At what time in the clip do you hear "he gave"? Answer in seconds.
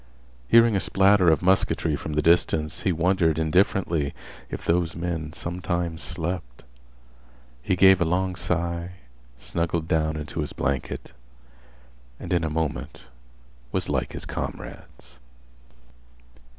7.61-8.01